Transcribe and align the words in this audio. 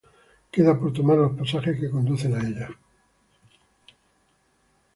Queda 0.53 0.73
por 0.79 0.89
tomar 0.97 1.17
los 1.19 1.37
pasajes 1.39 1.79
que 1.79 1.91
conducen 1.95 2.33
a 2.33 2.43
ella. 2.49 2.67